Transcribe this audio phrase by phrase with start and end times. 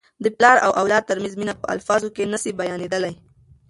[0.23, 3.13] د پلار او اولاد ترمنځ مینه په الفاظو کي نه سي بیانیدلی.